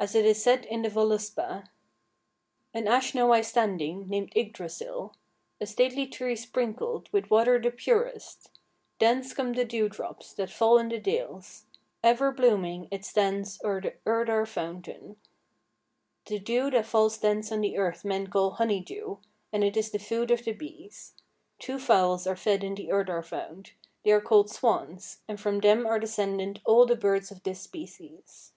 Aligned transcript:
As 0.00 0.14
it 0.14 0.24
is 0.24 0.40
said 0.40 0.64
in 0.66 0.82
the 0.82 0.88
Voluspa 0.88 1.70
"'An 2.72 2.86
Ash 2.86 3.16
know 3.16 3.32
I 3.32 3.40
standing, 3.40 4.08
Named 4.08 4.30
Yggdrasill, 4.32 5.12
A 5.60 5.66
stately 5.66 6.06
tree 6.06 6.36
sprinkled 6.36 7.08
With 7.10 7.32
water 7.32 7.60
the 7.60 7.72
purest; 7.72 8.52
Thence 9.00 9.34
come 9.34 9.54
the 9.54 9.64
dewdrops 9.64 10.34
That 10.34 10.52
fall 10.52 10.78
in 10.78 10.88
the 10.88 11.00
dales; 11.00 11.64
Ever 12.04 12.30
blooming, 12.30 12.86
it 12.92 13.04
stands 13.04 13.60
O'er 13.64 13.80
the 13.80 13.94
Urdar 14.06 14.46
fountain."' 14.46 15.16
"The 16.26 16.38
dew 16.38 16.70
that 16.70 16.86
falls 16.86 17.18
thence 17.18 17.50
on 17.50 17.60
the 17.60 17.76
earth 17.76 18.04
men 18.04 18.28
call 18.28 18.52
honey 18.52 18.78
dew, 18.80 19.18
and 19.52 19.64
it 19.64 19.76
is 19.76 19.90
the 19.90 19.98
food 19.98 20.30
of 20.30 20.44
the 20.44 20.52
bees. 20.52 21.14
Two 21.58 21.80
fowls 21.80 22.24
are 22.24 22.36
fed 22.36 22.62
in 22.62 22.76
the 22.76 22.92
Urdar 22.92 23.24
fount; 23.24 23.72
they 24.04 24.12
are 24.12 24.20
called 24.20 24.48
swans, 24.48 25.22
and 25.26 25.40
from 25.40 25.58
them 25.58 25.86
are 25.88 25.98
descended 25.98 26.60
all 26.64 26.86
the 26.86 26.94
birds 26.94 27.32
of 27.32 27.42
this 27.42 27.60
species." 27.60 28.52